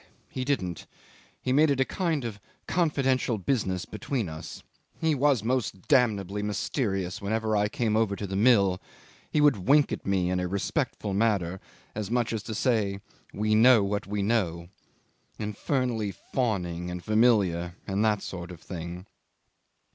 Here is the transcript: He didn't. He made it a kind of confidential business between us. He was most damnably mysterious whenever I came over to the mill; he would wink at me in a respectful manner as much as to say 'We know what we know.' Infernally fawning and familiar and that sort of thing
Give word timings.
He 0.29 0.43
didn't. 0.43 0.87
He 1.43 1.53
made 1.53 1.69
it 1.69 1.79
a 1.79 1.85
kind 1.85 2.25
of 2.25 2.39
confidential 2.65 3.37
business 3.37 3.85
between 3.85 4.29
us. 4.29 4.63
He 4.99 5.13
was 5.13 5.43
most 5.43 5.87
damnably 5.87 6.41
mysterious 6.41 7.21
whenever 7.21 7.55
I 7.55 7.67
came 7.69 7.95
over 7.95 8.15
to 8.15 8.25
the 8.25 8.35
mill; 8.35 8.81
he 9.29 9.41
would 9.41 9.67
wink 9.67 9.91
at 9.91 10.03
me 10.03 10.31
in 10.31 10.39
a 10.39 10.47
respectful 10.47 11.13
manner 11.13 11.59
as 11.93 12.09
much 12.09 12.33
as 12.33 12.41
to 12.49 12.55
say 12.55 12.99
'We 13.31 13.53
know 13.53 13.83
what 13.83 14.07
we 14.07 14.23
know.' 14.23 14.69
Infernally 15.37 16.15
fawning 16.33 16.89
and 16.89 17.03
familiar 17.03 17.75
and 17.85 18.03
that 18.03 18.23
sort 18.23 18.49
of 18.49 18.59
thing 18.59 19.05